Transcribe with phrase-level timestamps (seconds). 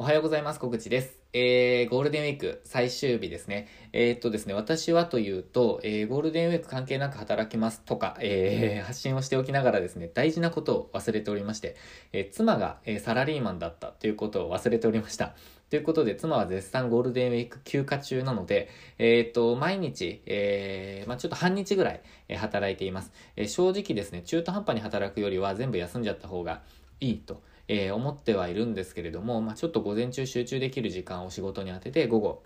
[0.00, 0.60] おはようございます。
[0.60, 1.18] 小口です。
[1.32, 3.66] えー、ゴールデンウィーク最終日ですね。
[3.92, 11.74] えー、っとですね、私はというと、えー、ゴールデンウィーク関係なく働きますとか、えー、 発信をしておきながらですね、大事なことを忘れておりまして、
[12.12, 15.34] えー、妻が、えー、サラリーマンだったということを忘れておりました。
[15.68, 18.68] ということで、妻は絶賛ゴールデンウィーク休暇中なので、
[18.98, 23.10] えっ、と、毎日、えー、まあちょっと半日ぐらい、え働いています。
[23.34, 26.62] えー、正直ですね、中途半端に働くよりは全部休んじゃった方が
[27.00, 27.42] いいと。
[27.68, 32.42] えー、思ってはいるんですけれども、まあ、ちょっと午前中集中できる時間を仕事に当てて、午後、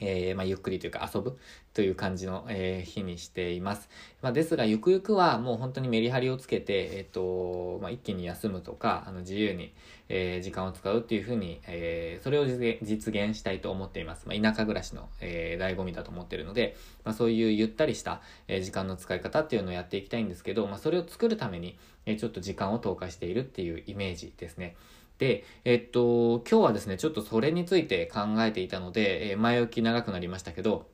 [0.00, 1.38] えー、まあ、ゆっくりというか遊ぶ
[1.74, 3.88] という感じの、えー、日にしています。
[4.20, 9.72] まあ、ですが、ゆくゆくはもう本当にメリハリをつけて、えっ、ー、と、まあ、一気に休むとか、あの、自由に、
[10.14, 14.28] え時間を使うっていうふうに、えそれを実現したいと思っています。
[14.28, 24.76] ま田舎暮らしの、え醍醐味だと思っているので、まそういうゆったりした、え時間の使い方っていうのをやっていきたいんですけど、まそれを作るために、えちょっと時間を投下しているっていうイメージですね。
[25.18, 30.90] で、えっと、今日はですね、ちょっとそれについて考えていたので、え前置き長くなりましたけど、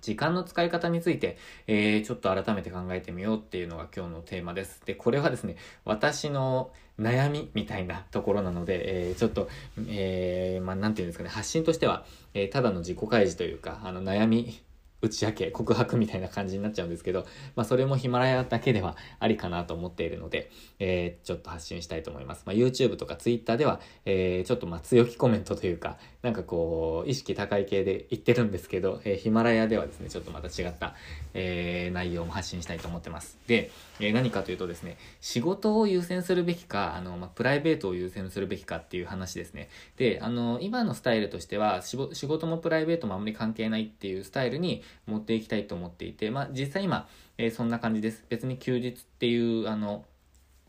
[0.00, 4.82] 時間の使い方について、えー、ちょっと改めて考えてみようっていうのが今日のテーマです。
[4.84, 9.48] で、これはですね、私の悩みみたいなところなので、えー、ちょっと、
[9.88, 14.62] えー、まあ、なんていうんですかね、発信としては、えー、ただの自己開示というか、あの、悩み
[15.02, 22.42] 打ち明け、告白みたいな感じになっちゃうんですけど、まあそれもヒマラヤだけではありかなと思っているので、えー、ちょっと発信したいと思います。
[22.46, 30.94] まあ YouTube とか Twitter では、えー、ちょっとまあ強気コメントというか、なんかこう、意識高い系で言ってるんですけど、えー、ヒマラヤではですね、ちょっとまた違った、
[31.32, 33.38] えー、内容も発信したいと思ってます。
[33.46, 39.70] で、えー、何かというとですね、仕事を優先するべきか、あの、まあ、プライベートを優先するべきかっていう話ですね。
[39.96, 48.24] で、あの、今のスタイルとしては、仕事もプライベートもあんまり関係ないっていうスタイルに持っていきたいと思っていて、まあ、実際今、えー、そんな感じです。
[48.28, 50.04] 別に休日っていう、あの、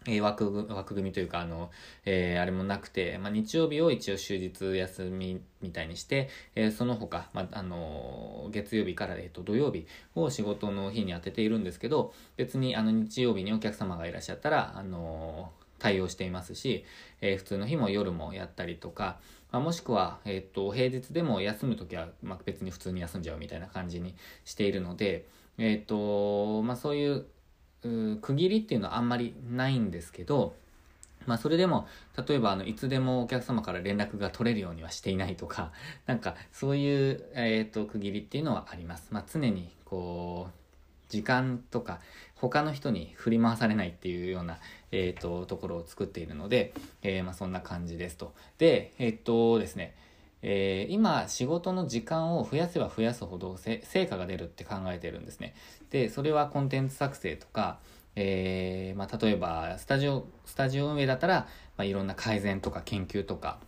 [0.07, 1.69] えー、枠枠組みというか、あの、
[2.05, 16.85] えー、あれもなくて、まあ、日曜日を一応終日休みみたいにして、えー、その他、まあ、あの月曜日から、えっ、と、土曜日を仕事の日に当てているんですけど、別に、あの、日曜日にお客様がいらっしゃったら、あの対応していますし、
[17.21, 19.19] え普通の日も夜もやったりとか、
[19.51, 24.15] まあ、もしくは、えっ、と、平日でも休むときは、まあ、別に普通に休んじゃうみたいな感じに
[24.45, 25.25] しているので、
[25.57, 27.25] えっ、と、まあ、そういう
[27.83, 30.55] う区切りっていうのはあんまりないんですけど、
[31.25, 31.87] まあそれでも、
[32.27, 35.71] 例えばあの、いつでもお客様から連絡が取れるようにはしていないとか、
[36.05, 39.07] なんかそういう、えっ、と、区切りっていうのはあります。
[39.11, 40.53] まあ常にこう、
[41.09, 41.99] 時間とか
[42.41, 44.57] 他の人に振り回されないっていうような、
[44.91, 48.33] えっ、ー、と、ところを作っているので、えー、まあそんな感じですと。
[48.57, 49.93] で、えっ、とですね、
[50.41, 55.53] えー、今仕事の時間を増やせば増やすほど成果が出るって考えてるんですね。
[55.91, 57.77] で、それはコンテンツ作成とか、
[58.15, 61.47] えー、まあ、例えばスタジオ、スタジオ運営だったら、
[61.77, 63.59] まあ、いろんな改善とか研究とか、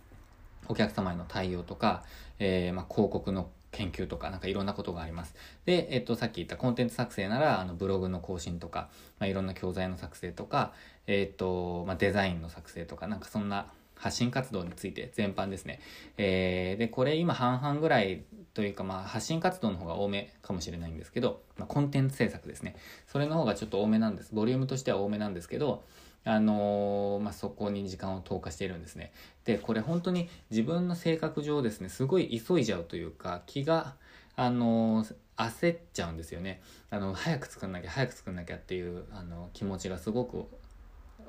[0.66, 2.02] お客様への対応とか、
[2.40, 5.34] えー、まあ、広告の研究とか、なんかいろんなことがあります。
[5.64, 10.72] で、えっと、さっき言ったコンテンツ作成なら、あの、ブログの更新とか、まあ、いろんな教材の作成とか、
[11.06, 13.72] えっと、まあ、デザインの作成とか、なんかそんな
[14.04, 15.80] 発信活動について全般ですね。
[16.18, 18.22] えー、で、これ今半々ぐらい
[18.52, 22.76] というか、まあ、発信活動の方が多めかもしれないんですけど、まあ、コンテンツ制作ですね。
[23.06, 24.34] それの方がちょっと多めなんです。
[24.34, 25.84] ボリュームとしては多めなんですけど、
[26.26, 29.10] あのー、まあ、そこに時間を投下しているんですね。
[29.46, 33.94] で、これ本当に自分の性格上ですね、すごい急いじゃうというか、気が、
[34.36, 36.60] あのー、焦っちゃうんですよね。
[36.90, 40.44] あの、早く作んなきゃ、早く作んなきゃっていう、あの、気持ちがすごく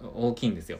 [0.01, 0.79] 大きいんですよ。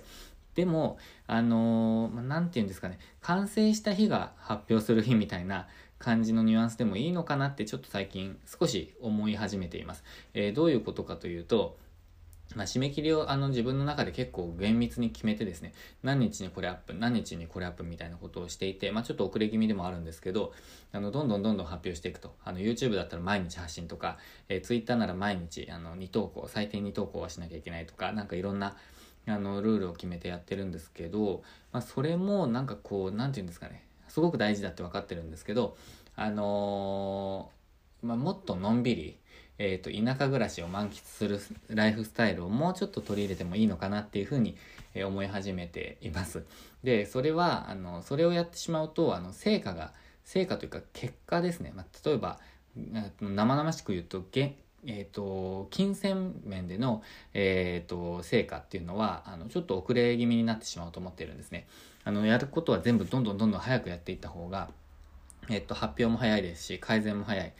[0.56, 5.68] でも、あのー、まあ、て言うんですかね、完成した日が発表する日みたいな
[6.00, 10.04] 感じのニュアンスでもいいのかなってちょっと最近少し思い始めています。
[10.34, 11.78] えー、どういうことかというと、
[12.54, 15.74] まあ、締め切りをあの自分の中で結構厳密に決めてですね、
[16.04, 20.54] 何日にこれアップ、何日にこれアップみたいなことをしていて、まあ、ちょっと遅れ気味でもあるんですけど、
[20.92, 22.36] あの、どんどんどんどん発表していくと。
[22.44, 24.18] あの、YouTube だったら毎日発信とか、
[24.48, 28.78] えー、Twitter なら毎日、あの、2投稿、最低2投稿はしなきゃいけないとか、なんかいろんな、
[29.28, 35.76] あのルールを決めてやってるんですけど、まあ、それもなんかこう何て言うんですかねすごく大事だって分かってるんですけど
[36.16, 39.18] あのー、まあ、もっとのんびり、
[39.58, 41.40] えーと、田舎暮らしを満喫する
[41.70, 44.56] ライフスタイルをもうちょっと取り入れてもいいのかなっていうふうに
[44.96, 46.46] 思い始めています。
[46.84, 49.92] でそれはあのそれをやってしまうとあの成果が
[50.24, 52.40] 成果というか結果ですね、まあ、例えば
[53.22, 54.22] 生々しく言うと
[54.88, 57.02] え、ー、と、金銭面での、
[57.34, 61.68] え、ー、と、成果っていうのは、あの、ちょっと遅れ気味になってしまうと思ってるんですね。
[62.04, 64.70] あの、やることは全部どんどんどんどん早くやっていった方が、
[65.50, 67.54] えっ、ー、と、発表も早いですし、改善も早い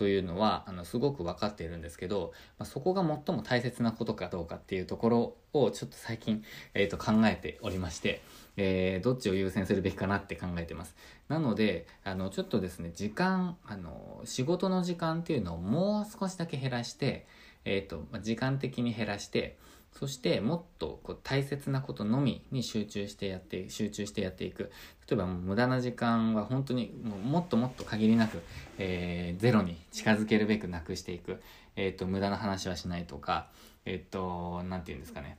[0.00, 6.42] というのはあのすごく分かっているんですけど、まあ、そこが最も大切なことかどうかっていうところをちょっと最近、
[6.72, 8.22] えー、と考えておりまして、
[8.56, 10.96] えー、どっちを優先するべきかなって考えてます。
[11.28, 17.26] なので、あの、ちょっとですね、時間、あの、仕事の時間っていうのをもう少しだけ減らして、
[17.66, 19.58] えっ、ー、と、時間的に減らして、
[19.92, 24.70] そしてもっとこう大切なことのみに集中してやって集中してやっていく。
[25.08, 28.42] 例えばもう無駄な時間は本当にもうもっともっと限りなく、
[28.78, 31.40] えー、ゼロに近づけるべくなくしていく、
[31.74, 33.48] えーと、無駄な話はしないとか
[33.84, 35.38] えっ、ー、と何て言うんですかね。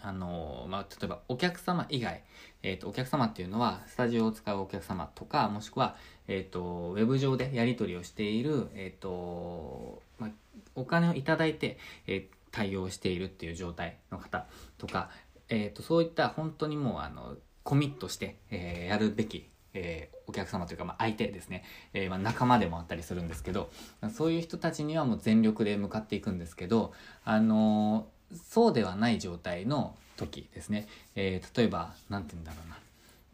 [0.00, 2.22] あのまあ、例えばお客様以外、
[2.62, 5.96] えーと、お客様っていうのはスタジオを使うお客様とかもしくは、
[6.28, 10.30] えーと、ウェブ上でやり取りをしている、えーとまあ、
[10.74, 14.46] お金をいただいて、えー、対応しているっていう状態の方
[14.78, 15.10] とか、
[15.48, 17.34] えー、とそういった本当にもうあの
[17.64, 21.64] コミットして、えー、やるべきえー、お客様というか、まあ、相手ですね、
[21.94, 23.70] えー、まあ、仲間でもあったりするんですけど
[24.14, 26.92] そういう人たちにはもう全力で向かっていくんですけど、
[27.24, 30.86] あの、そうではない状態の時ですね、
[31.16, 32.78] え例えば何て言うんだろうな。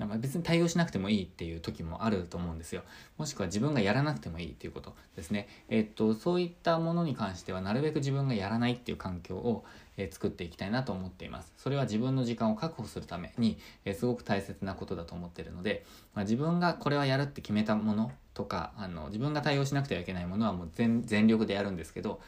[0.06, 2.82] 別に対応しなくてもいいっていう時もあると思うんですよ。
[3.18, 5.48] もしくは自分がやらなくてもいいっていうことですね。
[5.68, 9.64] えっと、そういったものに関してはなるべく自分がやらないっていう環境を、
[9.96, 11.52] えー、作っていきたいなと思っています。
[11.56, 22.20] それは自分の時間を確保するために、えー、すごく大切なことだと思ってるので、まあ、自分がこれはやるって決めたものとか、あの、自分が対応しなくてはいけないものはもう全全力でやるんですけど、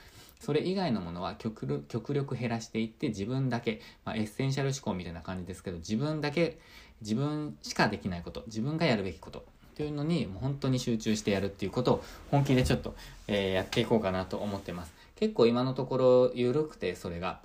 [0.42, 1.68] それ以外のものは極
[2.14, 6.58] 力減らしていって自分だけ、まあ、エッセンシャル思考みたいな感じですけど自分だけ
[7.02, 9.44] 自分しかできないこと自分がやるべきこと
[9.76, 12.94] というのにもう本当に集中してやるっていうことを本気でちょっと、
[13.28, 14.92] えー、やっていこうかなと思ってます。
[15.16, 17.40] 結構今のところ緩くてそれが。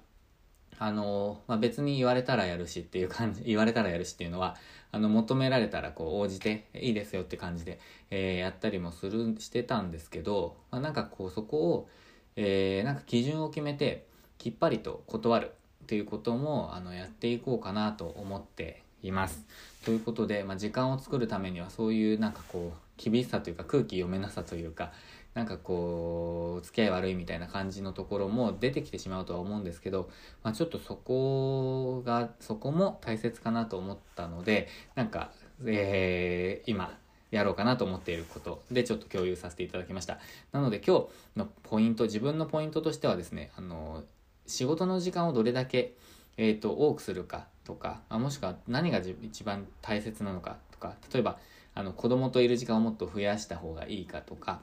[0.79, 4.55] あのまあ、別に言われたらやるしっていう感じ言われたらやるしっていうのは
[4.91, 7.79] あの求められたらこう応じていいですよって感じで、
[8.11, 11.89] えー、やったりもするしてたんですけど、まあ、なんかこうそこを
[12.37, 14.05] えー、なんか基準を決めて
[14.37, 15.51] きっぱりと断る
[15.83, 19.45] っていうこともあのやっていこうかなと思っています。
[19.85, 24.91] ということで、まあ、時間を作るためにはそういうなんかこう厳しさというか空気読めなさというか
[25.33, 30.09] なんかこう付き合い悪いみたいな感じのところも出てきてしまうとは思うんですけど、
[30.43, 35.31] まあ、ちょっとそこがそこも大切かなと思ったのでなんか、
[35.63, 36.97] えー、今
[37.31, 40.19] やろうかなと思っていることでちょっと共有させていただきました。
[40.51, 44.03] なので今日のポイント、自分のポイントとしてはですね、あの、
[44.45, 45.95] 仕事の時間をどれだけ、
[46.37, 51.37] え、ー、と、多くするかとか、あもしくは何が一番大切なのかとか、例えば、
[51.73, 54.61] あの、子供といる時間をもっと増やした方がいいかとか、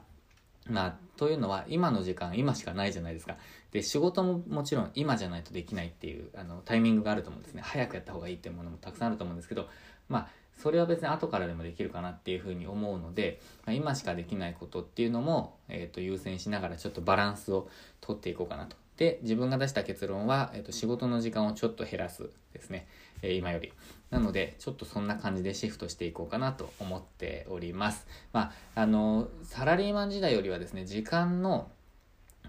[0.67, 3.37] まあ、というのは今の時間今しかないじゃないですか。
[3.71, 7.61] で仕事ももちろん今じゃないとできないっていうあのタイミングがあると思うんですね。
[7.63, 9.69] 早くやった方がいいっていうものもたくさんあると思うんですけど
[10.09, 10.27] まあ
[10.57, 17.69] それは別に後からでもできるかなっていうふうに思うので、まあ、今しかできないことっていうのも、えー、と優先しながらちょっとバランスを
[18.01, 18.77] とっていこうかなと。
[18.97, 22.87] で、自分が出した結論は、えー、と仕事の時間をちょっと減らすですね。
[23.21, 23.73] えー、今より。
[24.09, 28.07] なので、ちょっとそんな感じでシフトしていこうかなと思っております。
[28.33, 31.69] まあ、あの、サラリーマン時代よりはですね、時間の、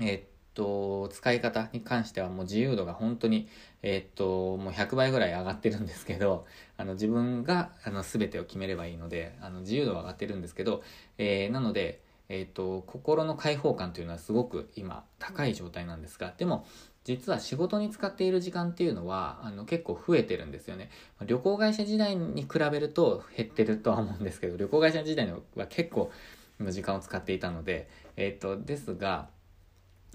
[0.01, 3.49] えー、と、使い方に関してはもう自由度が本当に、
[3.83, 6.47] えー、っと、もう100倍ぐらい上がってるんですけど、
[6.79, 10.83] あの、自分が、あの、全てを決めればいいので、あの、自由度は上がってるんですけど、
[11.19, 16.67] え、なので、えー、っと、心の解放感というのはすごく今、高い状態なんですが、でも、
[17.05, 20.91] 実は仕事に使っている時間っていうのはあの結構増えてるんですよね。
[21.25, 26.11] 旅行会社時代に比べると減ってるとは思うんですけど、旅行会社時代は結構
[26.59, 29.29] の時間を使っていたので、えっ、と、ですが、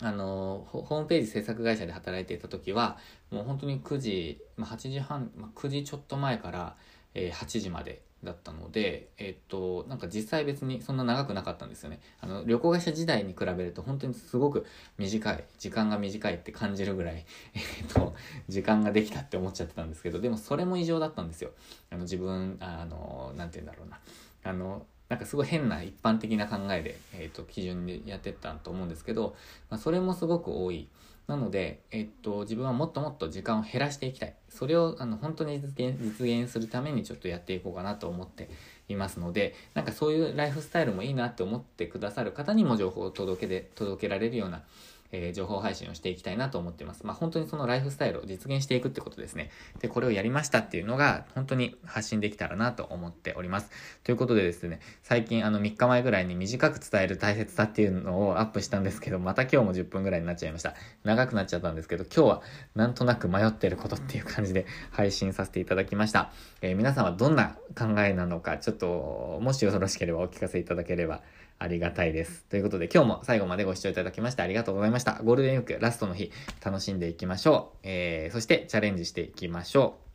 [0.03, 2.97] あのホームページ制作会社で働いていた時は
[3.29, 6.75] もう本当に9時、まあ、8時半、まあ、9時ちょっと前から、
[7.13, 11.99] えー、8時までだったので、え、っとなんか実際別にそんな長くなかったんですよね。
[12.19, 14.65] あの旅行会社時代に比べると本当にすごく
[14.97, 17.25] 短い時間が短いって感じるぐらい、
[17.55, 18.15] え、っと
[18.47, 21.51] 時間ができたって思っちゃってたんですけどでもそれも異常だったんですよ。
[21.89, 23.99] あの自分あのなんて言うんだろうな。
[24.43, 29.35] あのなんかすごい変な一般的な考えで、えーと、基準でやってったと思うんですけど、
[29.69, 30.87] まあ、それもすごく多い。
[31.27, 34.35] なので、えっ、と、自分はもっともっと時間を減らしていきたい。
[34.47, 38.49] それをあの本当に実現実現するためにちょっとやっていこうかなと思って
[38.87, 44.63] いますので、なんかそういうライフスタイルもいいなって思ってくださる方にも情報を届けで届けられるような
[45.11, 47.05] えー、情報配信をしていきたいなと思ってます。
[47.05, 49.51] まあ、本当にそのライフスタイルを実現していくってことですね。
[49.79, 53.69] で、これをやりましたっていうのが、本当に発信できたらなと思っております。
[54.03, 60.75] ということでですね、最近あの3日前ぐらいに短く伝える大切さっていうのをアップしたんですけど、また今日も10分ぐらいになっちゃいました。
[61.03, 62.41] 長くなっちゃったんですけど、今日は
[62.75, 66.31] なんとなく迷ってることっていう感じで配信させていただきました。
[66.61, 71.21] えー、皆さんはどんな考えなのか、ちょっと、もしよろしければお聞かせいただければ
[71.61, 72.43] ありがたいです。
[72.49, 75.21] ということで今日も最後までご視聴いただきましてありがとうございました。
[75.23, 76.31] ゴールデンウィークラストの日
[76.63, 77.77] 楽しんでいきましょう。
[77.83, 80.10] えー、そしてチャレンジしていきましょう。